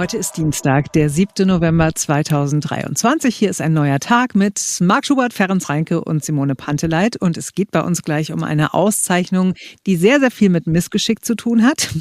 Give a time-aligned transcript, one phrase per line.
[0.00, 1.46] Heute ist Dienstag, der 7.
[1.46, 3.36] November 2023.
[3.36, 7.18] Hier ist ein neuer Tag mit Marc Schubert, Ferenc Reinke und Simone Panteleit.
[7.18, 9.52] Und es geht bei uns gleich um eine Auszeichnung,
[9.86, 11.90] die sehr, sehr viel mit Missgeschick zu tun hat.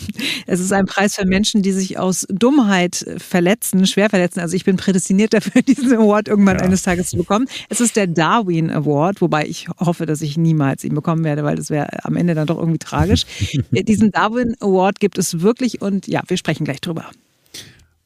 [0.48, 4.40] Es ist ein Preis für Menschen, die sich aus Dummheit verletzen, schwer verletzen.
[4.40, 6.64] Also ich bin prädestiniert dafür, diesen Award irgendwann ja.
[6.64, 7.48] eines Tages zu bekommen.
[7.68, 11.58] Es ist der Darwin Award, wobei ich hoffe, dass ich niemals ihn bekommen werde, weil
[11.58, 13.26] das wäre am Ende dann doch irgendwie tragisch.
[13.72, 17.12] Diesen Darwin Award gibt es wirklich und ja, wir sprechen gleich drüber.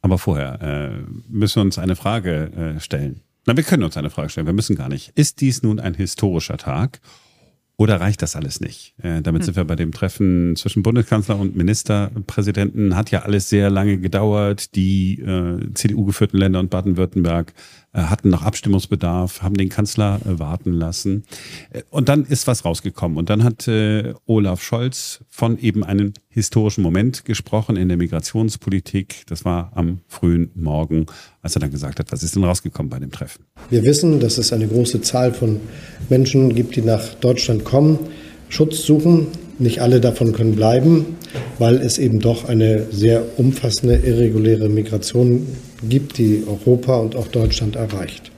[0.04, 3.22] Aber vorher äh, müssen wir uns eine Frage äh, stellen.
[3.46, 5.12] Na, wir können uns eine Frage stellen, wir müssen gar nicht.
[5.16, 7.00] Ist dies nun ein historischer Tag
[7.78, 8.96] oder reicht das alles nicht?
[9.02, 9.46] Äh, damit hm.
[9.46, 12.98] sind wir bei dem Treffen zwischen Bundeskanzler und Ministerpräsidenten.
[12.98, 14.76] Hat ja alles sehr lange gedauert.
[14.76, 17.54] Die äh, CDU-geführten Länder und Baden-Württemberg
[18.02, 21.24] hatten noch Abstimmungsbedarf, haben den Kanzler äh, warten lassen.
[21.72, 23.18] Äh, und dann ist was rausgekommen.
[23.18, 23.68] Und dann hat
[24.26, 29.24] Olaf Scholz von eben einem historischen Moment gesprochen in der Migrationspolitik.
[29.28, 31.06] Das war am frühen Morgen,
[31.42, 33.46] als er dann gesagt hat, was ist denn rausgekommen bei dem Treffen?
[33.70, 35.60] Wir wissen, dass es eine große Zahl von
[36.10, 38.00] Menschen gibt, die nach Deutschland kommen,
[38.50, 39.28] Schutz suchen.
[39.60, 41.18] Nicht alle davon können bleiben,
[41.60, 45.48] weil es eben doch eine sehr umfassende irreguläre Migration
[45.88, 48.32] gibt, die Europa und auch Deutschland erreicht.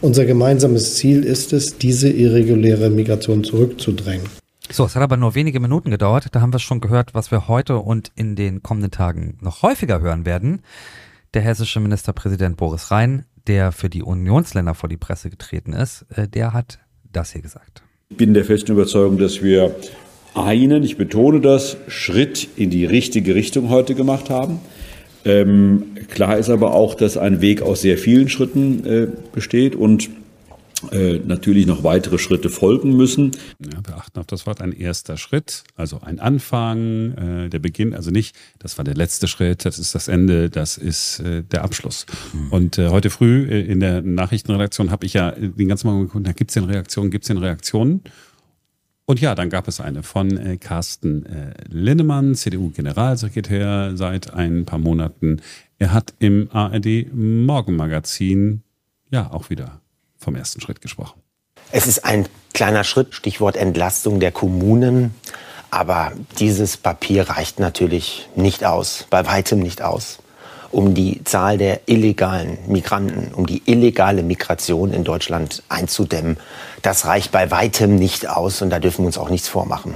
[0.00, 4.26] Unser gemeinsames Ziel ist es, diese irreguläre Migration zurückzudrängen.
[4.70, 6.26] So, es hat aber nur wenige Minuten gedauert.
[6.32, 10.00] Da haben wir schon gehört, was wir heute und in den kommenden Tagen noch häufiger
[10.00, 10.60] hören werden.
[11.34, 16.28] Der hessische Ministerpräsident Boris Rhein, der für die Unionsländer vor die Presse getreten ist, äh,
[16.28, 16.78] der hat
[17.10, 17.82] das hier gesagt.
[18.10, 19.74] Ich bin der festen Überzeugung, dass wir
[20.44, 24.60] einen, ich betone das, Schritt in die richtige Richtung heute gemacht haben.
[25.24, 30.08] Ähm, klar ist aber auch, dass ein Weg aus sehr vielen Schritten äh, besteht und
[30.92, 33.32] äh, natürlich noch weitere Schritte folgen müssen.
[33.58, 37.94] Ja, wir achten auf das Wort ein erster Schritt, also ein Anfang, äh, der Beginn,
[37.94, 41.64] also nicht, das war der letzte Schritt, das ist das Ende, das ist äh, der
[41.64, 42.06] Abschluss.
[42.32, 42.52] Mhm.
[42.52, 46.26] Und äh, heute früh äh, in der Nachrichtenredaktion habe ich ja den ganzen Morgen geguckt,
[46.26, 48.02] da gibt es denn Reaktionen, gibt es denn Reaktionen?
[49.08, 54.78] Und ja, dann gab es eine von äh, Carsten äh, Linnemann, CDU-Generalsekretär seit ein paar
[54.78, 55.40] Monaten.
[55.78, 58.62] Er hat im ARD Morgenmagazin
[59.10, 59.80] ja auch wieder
[60.18, 61.22] vom ersten Schritt gesprochen.
[61.72, 65.14] Es ist ein kleiner Schritt, Stichwort Entlastung der Kommunen.
[65.70, 70.18] Aber dieses Papier reicht natürlich nicht aus, bei weitem nicht aus
[70.70, 76.36] um die Zahl der illegalen Migranten, um die illegale Migration in Deutschland einzudämmen.
[76.82, 79.94] Das reicht bei weitem nicht aus und da dürfen wir uns auch nichts vormachen.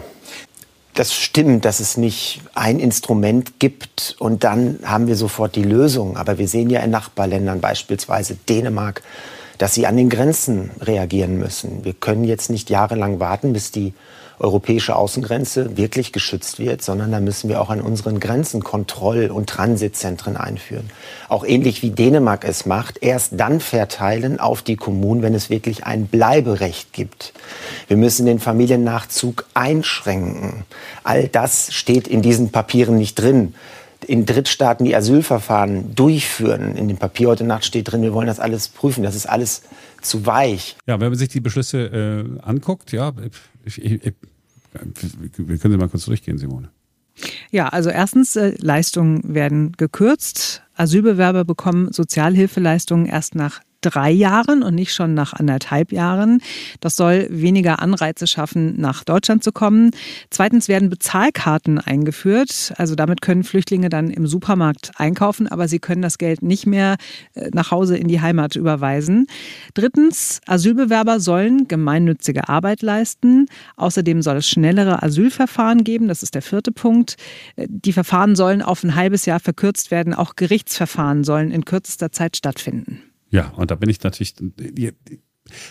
[0.95, 6.19] Das stimmt, dass es nicht ein Instrument gibt und dann haben wir sofort die Lösung.
[6.19, 9.03] Aber wir sehen ja in Nachbarländern, beispielsweise Dänemark,
[9.57, 11.85] dass sie an den Grenzen reagieren müssen.
[11.85, 13.95] Wir können jetzt nicht jahrelang warten, bis die
[14.39, 19.49] europäische Außengrenze wirklich geschützt wird, sondern da müssen wir auch an unseren Grenzen Kontroll- und
[19.49, 20.91] Transitzentren einführen.
[21.29, 25.85] Auch ähnlich wie Dänemark es macht, erst dann verteilen auf die Kommunen, wenn es wirklich
[25.85, 27.33] ein Bleiberecht gibt.
[27.89, 30.65] Wir müssen den Familiennachzug einschränken.
[31.05, 33.55] All das steht in diesen Papieren nicht drin
[34.07, 36.77] in Drittstaaten die Asylverfahren durchführen.
[36.77, 39.03] In dem Papier heute Nacht steht drin, wir wollen das alles prüfen.
[39.03, 39.63] Das ist alles
[40.01, 40.77] zu weich.
[40.87, 43.13] Ja, wenn man sich die Beschlüsse äh, anguckt, ja,
[43.65, 44.01] ich, ich,
[44.73, 46.71] wir können Sie mal kurz durchgehen, Simone.
[47.51, 50.63] Ja, also erstens, äh, Leistungen werden gekürzt.
[50.75, 56.41] Asylbewerber bekommen Sozialhilfeleistungen erst nach drei Jahren und nicht schon nach anderthalb Jahren.
[56.81, 59.91] Das soll weniger Anreize schaffen, nach Deutschland zu kommen.
[60.31, 62.73] Zweitens werden Bezahlkarten eingeführt.
[62.79, 66.97] Also damit können Flüchtlinge dann im Supermarkt einkaufen, aber sie können das Geld nicht mehr
[67.35, 69.27] äh, nach Hause in die Heimat überweisen.
[69.75, 73.47] Drittens, Asylbewerber sollen gemeinnützige Arbeit leisten.
[73.77, 76.09] Außerdem soll es schnellere Asylverfahren geben.
[76.09, 77.17] Das ist der vierte Punkt.
[77.57, 80.15] Äh, die Verfahren sollen auf ein halbes Jahr verkürzt werden.
[80.15, 83.03] Auch Gerichtsverfahren sollen in kürzester Zeit stattfinden.
[83.33, 84.35] Ja, und da bin ich natürlich,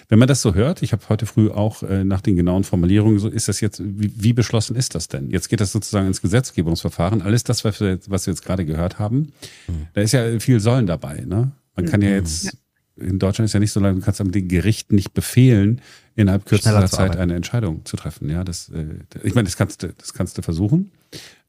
[0.10, 3.20] wenn man das so hört, ich habe heute früh auch äh, nach den genauen Formulierungen,
[3.20, 5.30] so ist das jetzt, wie, wie, beschlossen ist das denn?
[5.30, 7.22] Jetzt geht das sozusagen ins Gesetzgebungsverfahren.
[7.22, 9.32] Alles das, was wir, was wir jetzt gerade gehört haben,
[9.68, 9.88] mhm.
[9.94, 11.24] da ist ja viel Sollen dabei.
[11.26, 11.52] Ne?
[11.76, 12.16] Man kann ja mhm.
[12.16, 12.52] jetzt, ja.
[12.98, 15.82] in Deutschland ist ja nicht so lange, du kannst am Gericht nicht befehlen,
[16.16, 18.30] innerhalb kürzester Zeit eine Entscheidung zu treffen.
[18.30, 18.86] Ja, das, äh,
[19.24, 20.92] ich meine, das kannst du, das kannst du versuchen,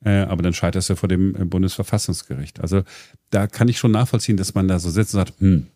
[0.04, 2.60] äh, aber dann scheiterst du vor dem äh, Bundesverfassungsgericht.
[2.60, 2.82] Also
[3.30, 5.66] da kann ich schon nachvollziehen, dass man da so sitzt und sagt, hm,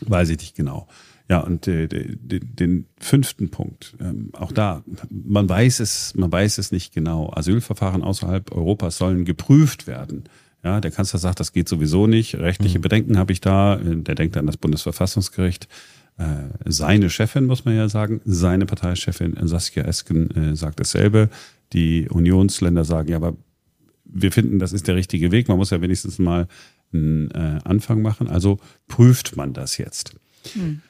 [0.00, 0.88] Weiß ich nicht genau.
[1.28, 6.58] Ja, und äh, den, den fünften Punkt, ähm, auch da, man weiß es, man weiß
[6.58, 7.32] es nicht genau.
[7.32, 10.24] Asylverfahren außerhalb Europas sollen geprüft werden.
[10.64, 12.36] Ja, der Kanzler sagt, das geht sowieso nicht.
[12.36, 12.82] Rechtliche mhm.
[12.82, 13.76] Bedenken habe ich da.
[13.82, 15.68] Der denkt an das Bundesverfassungsgericht.
[16.18, 16.24] Äh,
[16.66, 21.30] seine Chefin, muss man ja sagen, seine Parteichefin Saskia Esken äh, sagt dasselbe.
[21.72, 23.36] Die Unionsländer sagen, ja, aber
[24.04, 25.48] wir finden, das ist der richtige Weg.
[25.48, 26.46] Man muss ja wenigstens mal
[26.92, 28.28] einen äh, Anfang machen.
[28.28, 28.58] Also
[28.88, 30.14] prüft man das jetzt.
[30.52, 30.80] Hm.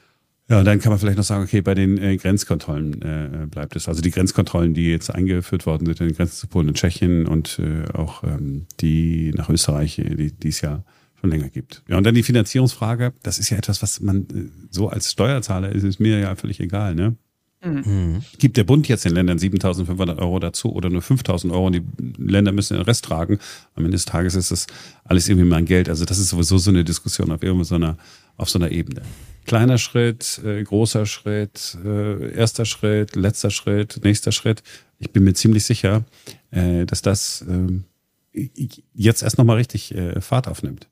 [0.49, 3.89] Ja, dann kann man vielleicht noch sagen, okay, bei den äh, Grenzkontrollen äh, bleibt es.
[3.89, 7.27] Also die Grenzkontrollen, die jetzt eingeführt worden sind an den Grenzen zu Polen und Tschechien
[7.27, 10.85] und äh, auch ähm, die nach Österreich, äh, die, die es ja
[11.21, 11.83] schon länger gibt.
[11.89, 15.71] Ja, und dann die Finanzierungsfrage, das ist ja etwas, was man äh, so als Steuerzahler
[15.71, 17.17] ist, ist mir ja völlig egal, ne?
[17.65, 18.23] Mhm.
[18.39, 21.83] Gibt der Bund jetzt den Ländern 7.500 Euro dazu oder nur 5.000 Euro und die
[22.19, 23.39] Länder müssen den Rest tragen?
[23.75, 24.67] Am Ende des Tages ist das
[25.05, 25.89] alles irgendwie mein Geld.
[25.89, 27.97] Also das ist sowieso so eine Diskussion auf so einer,
[28.37, 29.03] auf so einer Ebene.
[29.47, 34.63] Kleiner Schritt, äh, großer Schritt, äh, erster Schritt, letzter Schritt, nächster Schritt.
[34.99, 36.05] Ich bin mir ziemlich sicher,
[36.51, 38.49] äh, dass das äh,
[38.95, 40.89] jetzt erst nochmal richtig äh, Fahrt aufnimmt.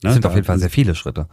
[0.00, 1.28] Das sind da, auf jeden Fall sehr viele Schritte.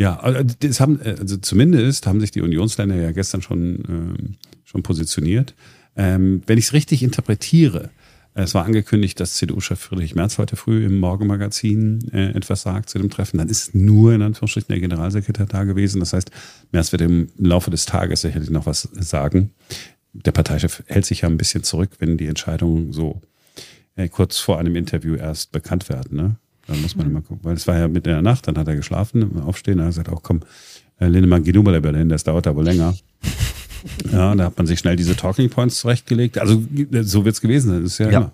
[0.00, 4.82] Ja, also das haben, also zumindest haben sich die Unionsländer ja gestern schon, ähm, schon
[4.82, 5.54] positioniert.
[5.94, 7.90] Ähm, wenn ich es richtig interpretiere,
[8.32, 12.98] es war angekündigt, dass CDU-Chef Friedrich Merz heute früh im Morgenmagazin äh, etwas sagt zu
[12.98, 13.36] dem Treffen.
[13.36, 16.00] Dann ist nur in Anführungsstrichen der Generalsekretär da gewesen.
[16.00, 16.30] Das heißt,
[16.72, 19.50] Merz wird im Laufe des Tages sicherlich noch was sagen.
[20.14, 23.20] Der Parteichef hält sich ja ein bisschen zurück, wenn die Entscheidungen so
[23.96, 26.16] äh, kurz vor einem Interview erst bekannt werden.
[26.16, 26.36] Ne?
[26.70, 28.68] Dann muss man immer gucken, weil es war ja mitten in der Nacht, dann hat
[28.68, 30.40] er geschlafen, aufstehen, er hat gesagt, auch komm,
[31.00, 32.94] äh, Lindemann, geh du mal Berlin, das dauert aber länger.
[34.12, 36.36] Ja, da hat man sich schnell diese Talking Points zurechtgelegt.
[36.36, 36.62] Also
[37.00, 38.18] so wird es gewesen sein, ist ja, ja.
[38.18, 38.32] immer.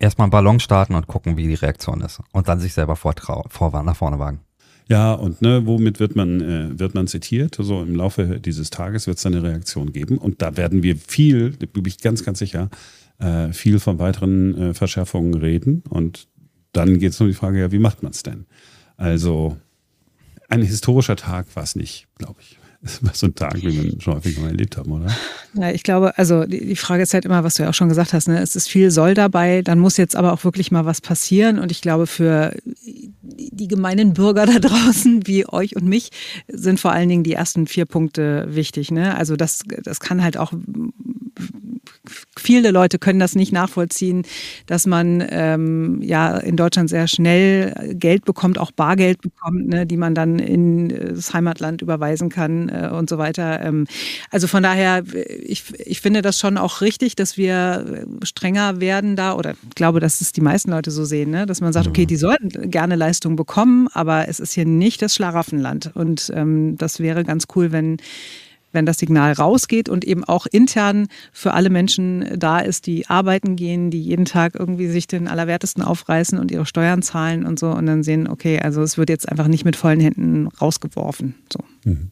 [0.00, 2.20] Erstmal einen Ballon starten und gucken, wie die Reaktion ist.
[2.32, 3.14] Und dann sich selber vor,
[3.48, 4.40] vor nach vorne wagen.
[4.88, 7.54] Ja, und ne, womit wird man, äh, wird man zitiert?
[7.54, 10.18] So also im Laufe dieses Tages wird es eine Reaktion geben.
[10.18, 12.68] Und da werden wir viel, da bin ich ganz, ganz sicher,
[13.20, 15.84] äh, viel von weiteren äh, Verschärfungen reden.
[15.88, 16.26] Und
[16.72, 18.46] dann geht es um die Frage, ja, wie macht man es denn?
[18.96, 19.56] Also
[20.48, 22.58] ein historischer Tag war es nicht, glaube ich.
[22.82, 25.14] Das war so ein Tag, wie wir schon häufig mal erlebt haben, oder?
[25.52, 27.90] Ja, ich glaube, also die, die, Frage ist halt immer, was du ja auch schon
[27.90, 28.40] gesagt hast, ne?
[28.40, 31.58] es ist viel Soll dabei, dann muss jetzt aber auch wirklich mal was passieren.
[31.58, 36.10] Und ich glaube, für die gemeinen Bürger da draußen, wie euch und mich,
[36.48, 38.90] sind vor allen Dingen die ersten vier Punkte wichtig.
[38.90, 39.14] Ne?
[39.14, 40.54] Also das, das kann halt auch
[42.36, 44.24] viele Leute können das nicht nachvollziehen,
[44.66, 49.96] dass man ähm, ja in Deutschland sehr schnell Geld bekommt, auch Bargeld bekommt, ne, die
[49.96, 53.60] man dann in das Heimatland überweisen kann äh, und so weiter.
[53.62, 53.86] Ähm,
[54.30, 55.02] also von daher,
[55.42, 60.00] ich, ich finde das schon auch richtig, dass wir strenger werden da oder ich glaube,
[60.00, 62.96] dass es die meisten Leute so sehen, ne, dass man sagt, okay, die sollten gerne
[62.96, 67.72] Leistung bekommen, aber es ist hier nicht das Schlaraffenland und ähm, das wäre ganz cool,
[67.72, 67.98] wenn
[68.72, 73.56] wenn das Signal rausgeht und eben auch intern für alle Menschen da ist, die arbeiten
[73.56, 77.70] gehen, die jeden Tag irgendwie sich den Allerwertesten aufreißen und ihre Steuern zahlen und so
[77.70, 81.34] und dann sehen, okay, also es wird jetzt einfach nicht mit vollen Händen rausgeworfen.
[81.52, 81.60] So.
[81.84, 82.10] Mhm.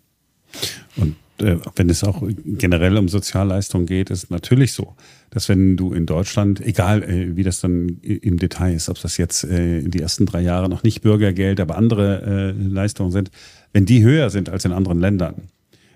[0.96, 4.94] Und äh, wenn es auch generell um Sozialleistungen geht, ist natürlich so,
[5.30, 9.16] dass wenn du in Deutschland, egal äh, wie das dann im Detail ist, ob das
[9.18, 13.30] jetzt äh, die ersten drei Jahre noch nicht Bürgergeld, aber andere Leistungen sind,
[13.72, 15.48] wenn die höher sind als in anderen Ländern,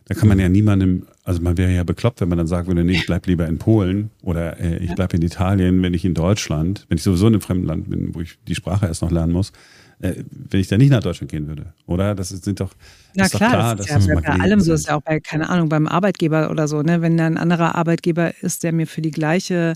[0.07, 2.85] da kann man ja niemandem, also man wäre ja bekloppt, wenn man dann sagen würde,
[2.85, 6.15] nee, ich bleib lieber in Polen oder äh, ich bleib in Italien, wenn ich in
[6.15, 9.11] Deutschland, wenn ich sowieso in einem fremden Land bin, wo ich die Sprache erst noch
[9.11, 9.53] lernen muss,
[10.01, 12.15] äh, wenn ich da nicht nach Deutschland gehen würde, oder?
[12.15, 12.73] Das sind doch,
[13.15, 15.49] Na klar, doch klar, das ist ja bei allem so, ist ja auch bei, keine
[15.49, 17.01] Ahnung, beim Arbeitgeber oder so, ne?
[17.03, 19.75] Wenn da ein anderer Arbeitgeber ist, der mir für die gleiche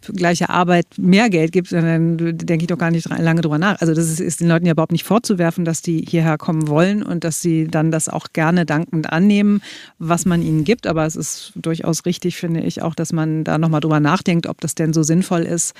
[0.00, 3.80] für gleiche Arbeit mehr Geld gibt, dann denke ich doch gar nicht lange drüber nach.
[3.80, 7.02] Also das ist, ist, den Leuten ja überhaupt nicht vorzuwerfen, dass die hierher kommen wollen
[7.02, 9.60] und dass sie dann das auch gerne dankend annehmen,
[9.98, 10.86] was man ihnen gibt.
[10.86, 14.60] Aber es ist durchaus richtig, finde ich, auch, dass man da nochmal drüber nachdenkt, ob
[14.60, 15.74] das denn so sinnvoll ist,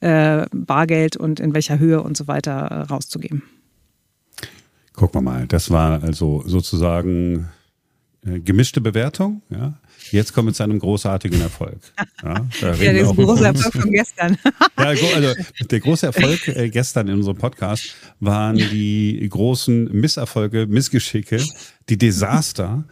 [0.00, 3.42] äh, Bargeld und in welcher Höhe und so weiter rauszugeben.
[4.94, 5.46] Gucken wir mal.
[5.48, 7.48] Das war also sozusagen
[8.24, 9.42] gemischte Bewertung.
[9.50, 9.78] Ja?
[10.10, 11.78] Jetzt kommen wir zu einem großartigen Erfolg.
[12.22, 14.38] Ja, da ja der große Erfolg von gestern.
[14.78, 15.34] ja, also
[15.70, 21.42] der große Erfolg äh, gestern in unserem Podcast waren die großen Misserfolge, Missgeschicke,
[21.88, 22.84] die Desaster,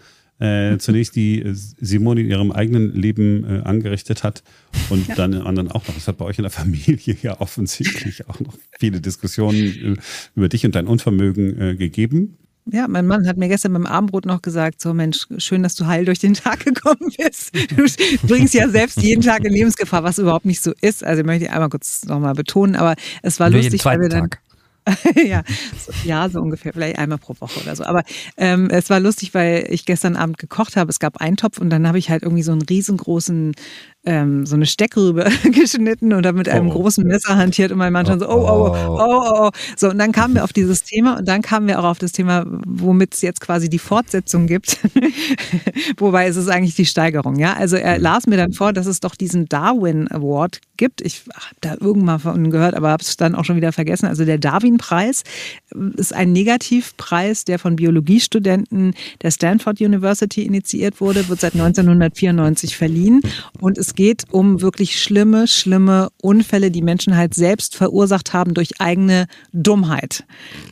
[0.42, 4.42] äh, zunächst die Simone in ihrem eigenen Leben äh, angerichtet hat
[4.90, 5.14] und ja.
[5.14, 5.96] dann in anderen auch noch.
[5.96, 9.96] Es hat bei euch in der Familie ja offensichtlich auch noch viele Diskussionen äh,
[10.34, 12.38] über dich und dein Unvermögen äh, gegeben.
[12.70, 15.86] Ja, mein Mann hat mir gestern beim Abendbrot noch gesagt, so Mensch, schön, dass du
[15.86, 17.50] heil durch den Tag gekommen bist.
[17.76, 17.86] Du
[18.26, 21.02] bringst ja selbst jeden Tag in Lebensgefahr, was überhaupt nicht so ist.
[21.02, 24.30] Also möchte ich einmal kurz nochmal betonen, aber es war Nur lustig, weil wir dann...
[24.30, 24.40] Tag.
[25.24, 25.44] ja,
[25.78, 27.84] so, ja, so ungefähr, vielleicht einmal pro Woche oder so.
[27.84, 28.02] Aber
[28.36, 30.90] ähm, es war lustig, weil ich gestern Abend gekocht habe.
[30.90, 33.54] Es gab einen Topf und dann habe ich halt irgendwie so einen riesengroßen
[34.04, 36.72] ähm, so eine Steckrübe geschnitten oder mit einem oh.
[36.72, 39.50] großen Messer hantiert und mein Mann schon so, oh, oh, oh, oh, oh.
[39.76, 42.12] So, und dann kamen wir auf dieses Thema und dann kamen wir auch auf das
[42.12, 44.78] Thema, womit es jetzt quasi die Fortsetzung gibt.
[45.98, 47.54] Wobei es ist eigentlich die Steigerung, ja.
[47.54, 48.02] Also er mhm.
[48.02, 51.00] las mir dann vor, dass es doch diesen Darwin Award gibt.
[51.00, 54.06] Ich habe da irgendwann von gehört, aber habe es dann auch schon wieder vergessen.
[54.06, 55.22] Also der Darwin-Preis
[55.96, 63.20] ist ein Negativpreis, der von Biologiestudenten der Stanford University initiiert wurde, wird seit 1994 verliehen
[63.60, 68.80] und es geht um wirklich schlimme, schlimme Unfälle, die Menschen halt selbst verursacht haben durch
[68.80, 70.24] eigene Dummheit.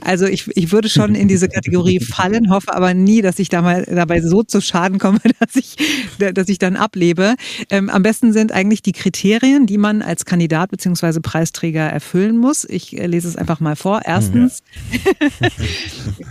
[0.02, 3.60] Also ich, ich würde schon in diese Kategorie fallen, hoffe aber nie, dass ich da
[3.60, 5.76] mal dabei so zu Schaden komme, dass ich,
[6.18, 7.34] dass ich dann ablebe.
[7.68, 11.20] Ähm, am besten sind eigentlich die Kriterien, die man als Kandidat bzw.
[11.20, 12.64] Preisträger erfüllen muss.
[12.64, 14.00] Ich äh, lese es einfach mal vor.
[14.06, 14.62] Erstens,
[14.92, 15.48] ja.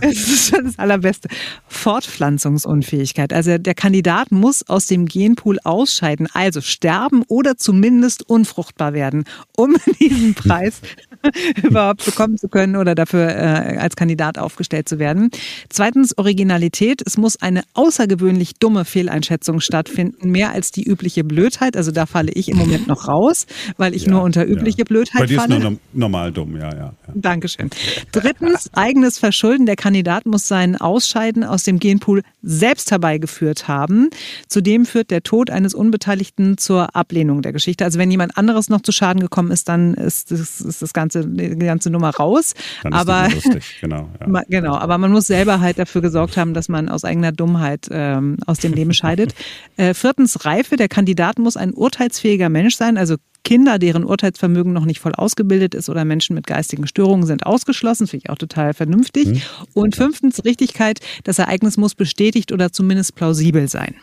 [0.00, 1.28] es ist schon das Allerbeste,
[1.68, 3.32] Fortpflanzungsunfähigkeit.
[3.32, 9.76] Also der Kandidat muss aus dem Genpool ausscheiden, also sterben oder zumindest unfruchtbar werden, um
[10.00, 10.80] diesen Preis
[11.62, 15.30] überhaupt bekommen zu können oder dafür äh, als Kandidat aufgestellt zu werden.
[15.68, 17.02] Zweitens Originalität.
[17.04, 21.76] Es muss eine außergewöhnlich dumme Fehleinschätzung stattfinden, mehr als die übliche Blödheit.
[21.76, 23.46] Also da falle ich im Moment noch raus,
[23.76, 24.84] weil ich ja, nur unter übliche ja.
[24.84, 25.56] Blödheit Bei dir falle.
[25.56, 26.76] ist nur normal dumm, ja, ja.
[26.76, 26.94] ja.
[27.14, 27.70] Dankeschön.
[28.12, 29.66] Drittens eigenes Verschulden.
[29.66, 34.10] Der Kandidat muss sein Ausscheiden aus dem Genpool selbst herbeigeführt haben.
[34.48, 37.84] Zudem führt der Tod eines Unbeteiligten zur Ablehnung der Geschichte.
[37.84, 41.09] Also wenn jemand anderes noch zu Schaden gekommen ist, dann ist das, ist das ganze,
[41.14, 42.54] die ganze Nummer raus.
[42.82, 43.78] Dann aber ist lustig.
[43.80, 44.42] Genau, ja.
[44.48, 48.36] genau, aber man muss selber halt dafür gesorgt haben, dass man aus eigener Dummheit ähm,
[48.46, 49.34] aus dem Leben scheidet.
[49.76, 50.76] Äh, viertens Reife.
[50.76, 55.74] Der Kandidat muss ein urteilsfähiger Mensch sein, also Kinder, deren Urteilsvermögen noch nicht voll ausgebildet
[55.74, 58.06] ist oder Menschen mit geistigen Störungen sind ausgeschlossen.
[58.06, 59.26] Finde ich auch total vernünftig.
[59.28, 59.42] Mhm.
[59.72, 63.94] Und fünftens Richtigkeit, das Ereignis muss bestätigt oder zumindest plausibel sein.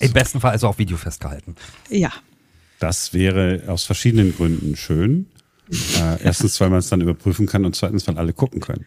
[0.00, 1.54] Im besten Fall also auch Video festgehalten.
[1.90, 2.12] Ja.
[2.78, 5.26] Das wäre aus verschiedenen Gründen schön.
[5.70, 8.86] Äh, erstens, weil man es dann überprüfen kann und zweitens, weil alle gucken können.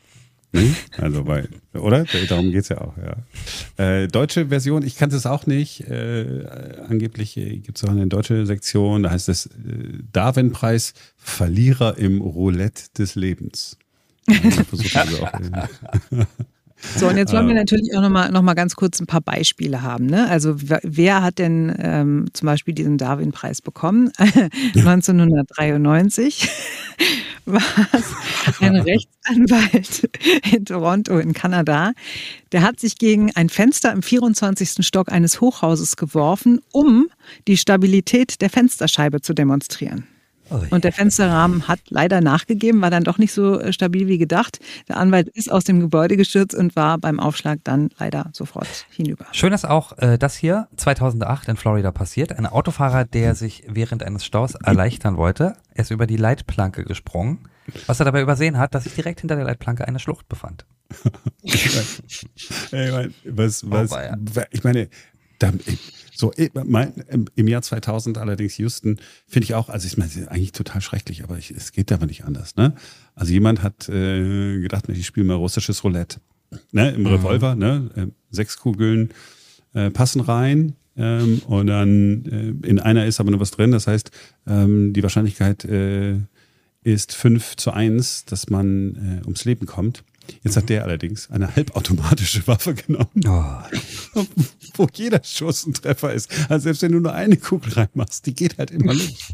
[0.53, 0.75] Hm?
[0.97, 2.05] Also weil, oder?
[2.27, 3.83] Darum geht's ja auch, ja.
[3.83, 5.81] Äh, deutsche Version, ich kannte es auch nicht.
[5.89, 6.45] Äh,
[6.89, 9.49] angeblich gibt es auch eine deutsche Sektion, da heißt es äh,
[10.11, 13.77] Darwin-Preis Verlierer im Roulette des Lebens.
[14.27, 14.83] Also
[16.95, 19.81] so, und jetzt wollen wir natürlich auch nochmal noch mal ganz kurz ein paar Beispiele
[19.81, 20.07] haben.
[20.07, 20.29] Ne?
[20.29, 24.11] Also wer hat denn ähm, zum Beispiel diesen Darwin-Preis bekommen?
[24.17, 26.49] 1993
[27.45, 27.61] war
[27.93, 30.09] es ein Rechtsanwalt
[30.51, 31.93] in Toronto in Kanada.
[32.51, 34.85] Der hat sich gegen ein Fenster im 24.
[34.85, 37.07] Stock eines Hochhauses geworfen, um
[37.47, 40.07] die Stabilität der Fensterscheibe zu demonstrieren.
[40.69, 44.59] Und der Fensterrahmen hat leider nachgegeben, war dann doch nicht so äh, stabil wie gedacht.
[44.89, 49.25] Der Anwalt ist aus dem Gebäude gestürzt und war beim Aufschlag dann leider sofort hinüber.
[49.31, 52.37] Schön ist auch äh, das hier 2008 in Florida passiert.
[52.37, 57.39] Ein Autofahrer, der sich während eines Staus erleichtern wollte, ist über die Leitplanke gesprungen.
[57.87, 60.65] Was er dabei übersehen hat, dass sich direkt hinter der Leitplanke eine Schlucht befand.
[61.41, 64.89] ich meine, was, was, oh, ich meine,
[65.39, 65.51] da,
[66.21, 66.93] so, äh, mein,
[67.35, 68.97] im Jahr 2000 allerdings Houston
[69.27, 72.25] finde ich auch, also ich meine, eigentlich total schrecklich, aber ich, es geht aber nicht
[72.25, 72.55] anders.
[72.55, 72.75] Ne?
[73.15, 76.21] Also jemand hat äh, gedacht, ich spiele mal russisches Roulette.
[76.71, 76.91] Ne?
[76.91, 77.07] Im mhm.
[77.07, 77.89] Revolver, ne?
[77.95, 79.09] Äh, sechs Kugeln
[79.73, 82.25] äh, passen rein ähm, und dann
[82.63, 83.71] äh, in einer ist aber nur was drin.
[83.71, 84.11] Das heißt,
[84.45, 86.17] ähm, die Wahrscheinlichkeit äh,
[86.83, 90.03] ist 5 zu 1, dass man ums Leben kommt.
[90.43, 94.21] Jetzt hat der allerdings eine halbautomatische Waffe genommen, oh.
[94.75, 96.29] wo jeder Schuss ein Treffer ist.
[96.49, 99.33] Also selbst wenn du nur eine Kugel reinmachst, die geht halt immer los.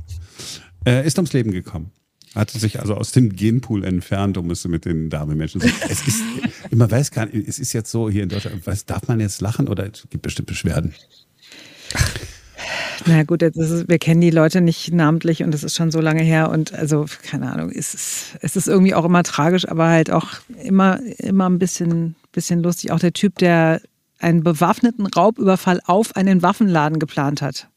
[0.86, 1.92] Äh, ist ums Leben gekommen.
[2.36, 6.22] Hatte sich also aus dem Genpool entfernt, um es mit den Damenmenschen zu Es ist,
[6.72, 9.42] man weiß gar nicht, es ist jetzt so hier in Deutschland, was, darf man jetzt
[9.42, 10.94] lachen oder es gibt bestimmt Beschwerden?
[13.08, 16.24] Na gut, ist, wir kennen die Leute nicht namentlich und das ist schon so lange
[16.24, 20.12] her und also keine Ahnung, es ist, es ist irgendwie auch immer tragisch, aber halt
[20.12, 20.28] auch
[20.62, 22.92] immer, immer ein bisschen, bisschen lustig.
[22.92, 23.82] Auch der Typ, der
[24.20, 27.70] einen bewaffneten Raubüberfall auf einen Waffenladen geplant hat.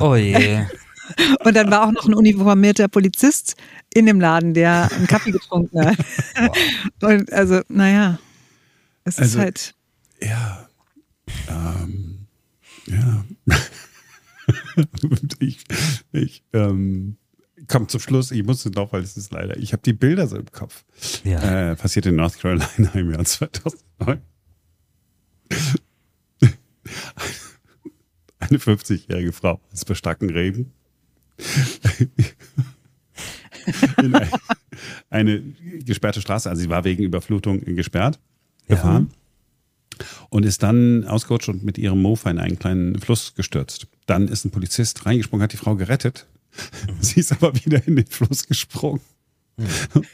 [0.00, 0.64] oh je.
[1.44, 3.56] Und dann war auch noch ein uniformierter Polizist
[3.92, 5.98] in dem Laden, der einen Kaffee getrunken hat.
[7.02, 8.18] Und also, naja,
[9.04, 9.74] es also, ist halt.
[10.22, 10.68] Ja.
[11.48, 12.26] Ähm,
[12.86, 13.24] ja.
[15.38, 15.64] Ich,
[16.12, 17.16] ich ähm,
[17.68, 20.36] komme zum Schluss, ich musste noch, weil es ist leider, ich habe die Bilder so
[20.36, 20.84] im Kopf.
[21.24, 21.70] Ja.
[21.70, 24.20] Äh, passiert in North Carolina im Jahr 2009.
[28.38, 30.72] Eine 50-jährige Frau ist bei starken Regen
[33.98, 34.30] in eine,
[35.10, 35.42] eine,
[35.84, 38.18] gesperrte Straße, also sie war wegen Überflutung gesperrt,
[38.66, 39.10] gefahren.
[40.34, 43.86] Und ist dann ausgerutscht und mit ihrem Mofa in einen kleinen Fluss gestürzt.
[44.06, 46.26] Dann ist ein Polizist reingesprungen, hat die Frau gerettet.
[46.98, 49.00] Sie ist aber wieder in den Fluss gesprungen.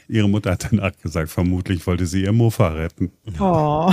[0.07, 3.11] Ihre Mutter hat danach gesagt, vermutlich wollte sie ihr Mofa retten.
[3.39, 3.91] Oh.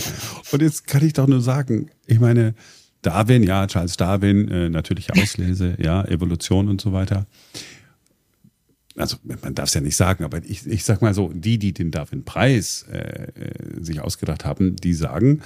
[0.50, 2.54] Und jetzt kann ich doch nur sagen, ich meine,
[3.02, 7.26] Darwin, ja, Charles Darwin, äh, natürliche Auslese, ja, Evolution und so weiter.
[8.96, 11.74] Also man darf es ja nicht sagen, aber ich, ich sag mal so, die, die
[11.74, 15.42] den Darwin-Preis äh, äh, sich ausgedacht haben, die sagen,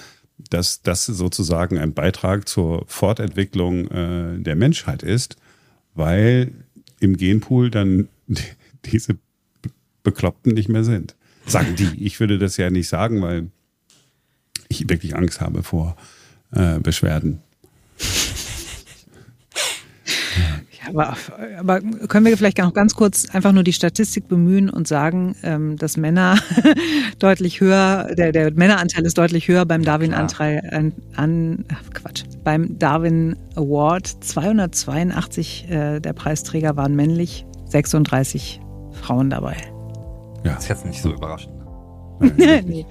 [0.50, 5.36] dass das sozusagen ein Beitrag zur Fortentwicklung äh, der Menschheit ist,
[5.94, 6.52] weil
[7.00, 8.08] im Genpool dann
[8.84, 9.16] diese
[10.02, 11.14] Bekloppten nicht mehr sind.
[11.46, 12.04] Sagen die.
[12.04, 13.50] Ich würde das ja nicht sagen, weil
[14.68, 15.96] ich wirklich Angst habe vor
[16.52, 17.40] äh, Beschwerden.
[20.90, 21.16] Aber,
[21.58, 25.76] aber, können wir vielleicht noch ganz kurz einfach nur die Statistik bemühen und sagen, ähm,
[25.76, 26.36] dass Männer
[27.18, 33.36] deutlich höher, der, der Männeranteil ist deutlich höher beim Darwin-Anteil an, an, Quatsch, beim Darwin
[33.56, 34.06] Award.
[34.06, 38.60] 282 äh, der Preisträger waren männlich, 36
[38.92, 39.56] Frauen dabei.
[40.44, 40.54] Ja.
[40.54, 41.54] Das ist jetzt nicht so überraschend.
[42.36, 42.84] nee.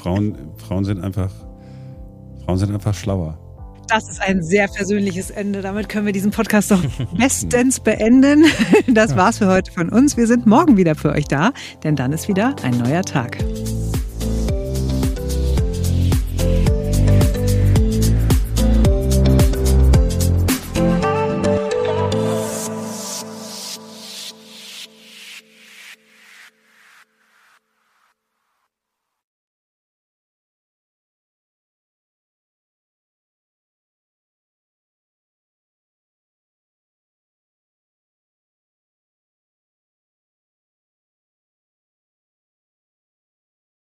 [0.00, 1.30] Frauen, Frauen sind einfach,
[2.44, 3.38] Frauen sind einfach schlauer.
[3.88, 5.62] Das ist ein sehr persönliches Ende.
[5.62, 6.82] Damit können wir diesen Podcast doch
[7.16, 8.44] bestens beenden.
[8.88, 10.16] Das war's für heute von uns.
[10.16, 11.52] Wir sind morgen wieder für euch da,
[11.84, 13.38] denn dann ist wieder ein neuer Tag.